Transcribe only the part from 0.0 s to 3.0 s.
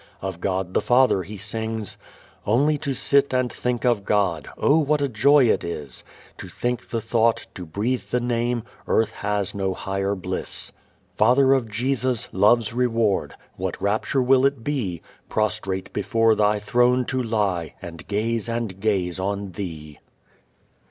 Of God the Father he sings: Only to